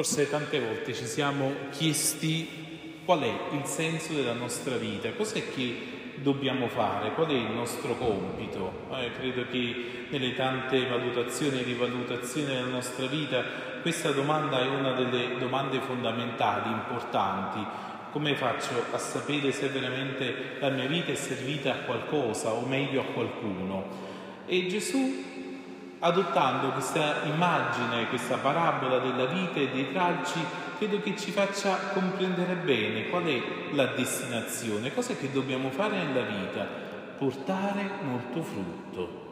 [0.00, 2.48] Forse tante volte ci siamo chiesti
[3.04, 5.76] qual è il senso della nostra vita, cos'è che
[6.14, 8.86] dobbiamo fare, qual è il nostro compito.
[8.94, 13.44] Eh, credo che nelle tante valutazioni e rivalutazioni della nostra vita
[13.82, 17.62] questa domanda è una delle domande fondamentali, importanti.
[18.10, 23.02] Come faccio a sapere se veramente la mia vita è servita a qualcosa o meglio
[23.02, 23.84] a qualcuno?
[24.46, 25.39] E Gesù
[26.00, 30.38] adottando questa immagine, questa parabola della vita e dei tralci,
[30.78, 33.40] credo che ci faccia comprendere bene qual è
[33.72, 36.66] la destinazione, cosa che dobbiamo fare nella vita,
[37.18, 39.28] portare molto frutto.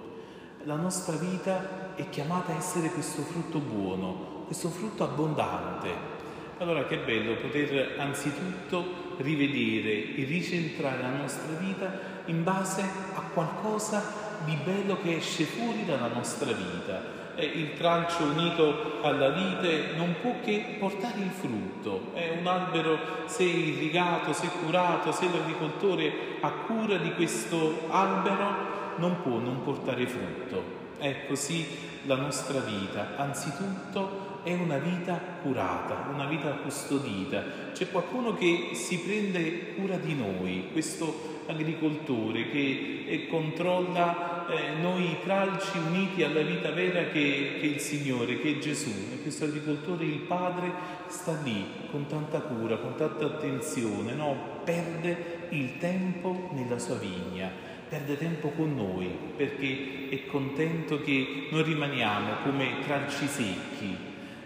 [0.64, 6.16] La nostra vita è chiamata a essere questo frutto buono, questo frutto abbondante.
[6.58, 12.82] Allora che bello poter anzitutto rivedere e ricentrare la nostra vita in base
[13.14, 17.16] a qualcosa di bello che esce fuori dalla nostra vita.
[17.38, 22.10] Il tralcio unito alla vite non può che portare il frutto.
[22.12, 29.22] È un albero, se irrigato, se curato, se l'agricoltore ha cura di questo albero, non
[29.22, 30.76] può non portare frutto.
[30.98, 31.66] È così
[32.06, 33.14] la nostra vita.
[33.16, 37.44] Anzitutto è una vita curata, una vita custodita.
[37.72, 45.16] C'è qualcuno che si prende cura di noi, questo agricoltore che eh, controlla eh, noi
[45.22, 48.90] tralci uniti alla vita vera che, è il Signore, che è Gesù.
[49.12, 50.70] E questo agricoltore, il Padre,
[51.06, 54.60] sta lì con tanta cura, con tanta attenzione, no?
[54.64, 57.50] perde il tempo nella sua vigna,
[57.88, 63.96] perde tempo con noi perché è contento che non rimaniamo come tralci secchi,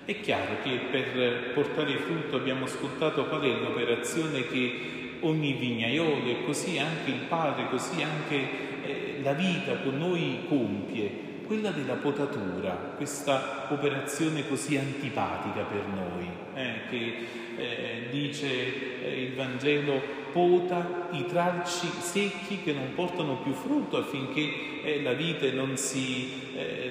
[0.05, 6.45] è chiaro che per portare frutto abbiamo ascoltato qual è l'operazione che ogni vignaiolo e
[6.45, 8.37] così anche il Padre, così anche
[8.85, 16.29] eh, la vita con noi compie, quella della potatura, questa operazione così antipatica per noi,
[16.55, 17.15] eh, che
[17.57, 24.83] eh, dice eh, il Vangelo pota i tralci secchi che non portano più frutto affinché
[24.83, 26.91] eh, la vite non si, eh,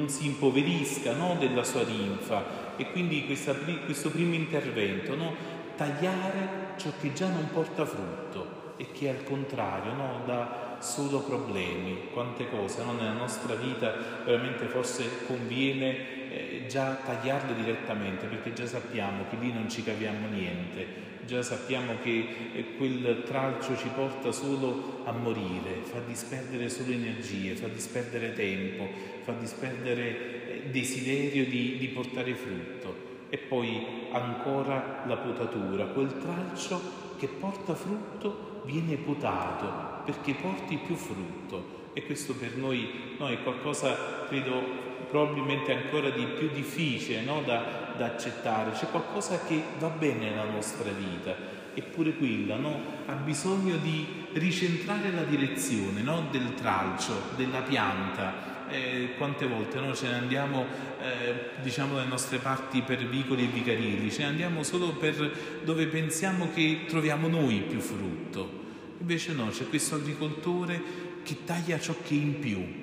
[0.00, 2.74] non si impoverisca no, della sua linfa.
[2.76, 5.34] E quindi questa, questo primo intervento, no,
[5.76, 12.08] tagliare ciò che già non porta frutto e che al contrario no, dà solo problemi,
[12.14, 13.94] quante cose nella nostra vita
[14.24, 20.28] veramente forse conviene eh, già tagliarle direttamente perché già sappiamo che lì non ci capiamo
[20.28, 20.86] niente,
[21.30, 27.54] già sappiamo che eh, quel tralcio ci porta solo a morire, fa disperdere solo energie,
[27.54, 28.88] fa disperdere tempo,
[29.22, 33.08] fa disperdere eh, desiderio di, di portare frutto.
[33.28, 36.80] E poi ancora la potatura, quel tralcio
[37.16, 41.78] che porta frutto viene potato perché porti più frutto.
[41.92, 47.94] E questo per noi no, è qualcosa, credo, probabilmente ancora di più difficile no, da,
[47.96, 51.34] da, accettare, c'è qualcosa che va bene nella nostra vita,
[51.74, 59.46] eppure quella no, ha bisogno di ricentrare la direzione del tralcio, della pianta, eh, quante
[59.46, 59.92] volte no?
[59.94, 60.64] ce ne andiamo
[61.02, 65.86] eh, diciamo dalle nostre parti per vicoli e vicarieli, ce ne andiamo solo per dove
[65.86, 68.58] pensiamo che troviamo noi più frutto.
[69.00, 72.79] Invece no, c'è questo agricoltore che taglia ciò che è in più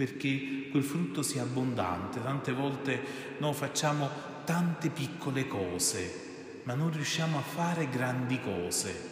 [0.00, 2.22] perché quel frutto sia abbondante.
[2.22, 3.02] Tante volte
[3.36, 4.08] no, facciamo
[4.44, 9.08] tante piccole cose, ma non riusciamo a fare grandi cose.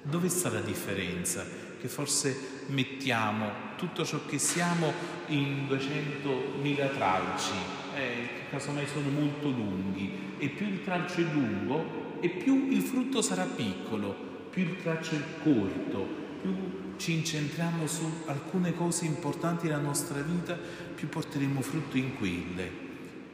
[0.00, 1.44] Dove sta la differenza?
[1.78, 4.90] Che forse mettiamo tutto ciò che siamo
[5.26, 7.52] in 200.000 tralci,
[7.94, 13.20] eh, casomai sono molto lunghi, e più il tralcio è lungo e più il frutto
[13.20, 19.80] sarà piccolo, più il tralcio è corto, più ci incentriamo su alcune cose importanti della
[19.80, 20.58] nostra vita,
[20.94, 22.82] più porteremo frutto in quelle.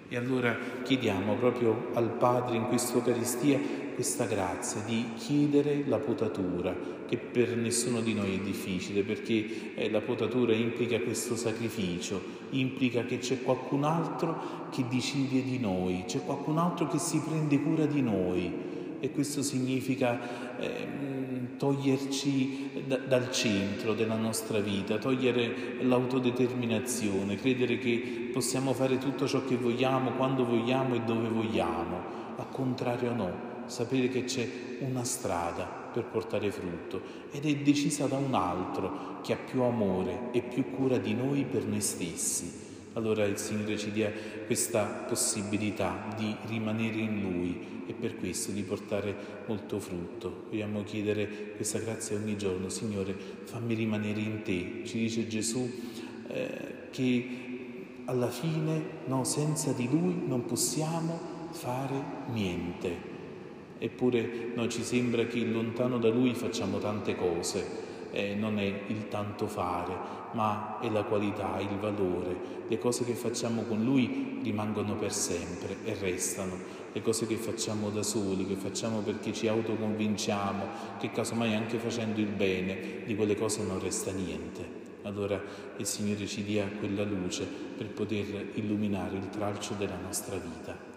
[0.08, 3.58] E allora chiediamo proprio al Padre in questa Eucaristia
[3.94, 6.74] questa grazia di chiedere la potatura,
[7.06, 13.04] che per nessuno di noi è difficile, perché eh, la potatura implica questo sacrificio, implica
[13.04, 17.86] che c'è qualcun altro che decide di noi, c'è qualcun altro che si prende cura
[17.86, 20.86] di noi e questo significa eh,
[21.56, 29.44] toglierci da, dal centro della nostra vita, togliere l'autodeterminazione, credere che possiamo fare tutto ciò
[29.44, 32.18] che vogliamo, quando vogliamo e dove vogliamo.
[32.36, 33.32] Al contrario no,
[33.66, 34.48] sapere che c'è
[34.80, 37.00] una strada per portare frutto
[37.30, 41.44] ed è decisa da un altro che ha più amore e più cura di noi
[41.44, 42.68] per noi stessi.
[42.94, 44.12] Allora il Signore ci dia
[44.46, 49.14] questa possibilità di rimanere in Lui e per questo di portare
[49.46, 50.46] molto frutto.
[50.50, 53.14] Vogliamo chiedere questa grazia ogni giorno, Signore,
[53.44, 54.82] fammi rimanere in Te.
[54.84, 55.70] Ci dice Gesù
[56.28, 57.28] eh, che
[58.06, 61.94] alla fine no, senza di Lui non possiamo fare
[62.32, 63.08] niente.
[63.78, 69.08] Eppure noi ci sembra che lontano da Lui facciamo tante cose, eh, non è il
[69.08, 69.94] tanto fare,
[70.32, 72.58] ma è la qualità, il valore.
[72.68, 76.56] Le cose che facciamo con Lui rimangono per sempre e restano.
[76.92, 80.64] Le cose che facciamo da soli, che facciamo perché ci autoconvinciamo,
[80.98, 84.78] che casomai anche facendo il bene, di quelle cose non resta niente.
[85.02, 85.40] Allora
[85.76, 90.89] il Signore ci dia quella luce per poter illuminare il tralcio della nostra vita.